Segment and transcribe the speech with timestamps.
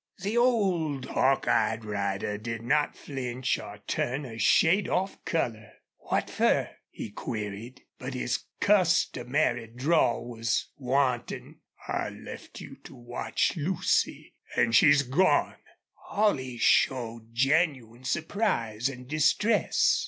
[0.17, 5.73] The old hawk eyed rider did not flinch or turn a shade off color.
[6.09, 7.83] "What fer?" he queried.
[7.99, 11.59] But his customary drawl was wanting.
[11.87, 14.33] "I left you to watch Lucy....
[14.55, 15.57] An' she's gone!"
[16.07, 19.99] Holley showed genuine surprise and distress.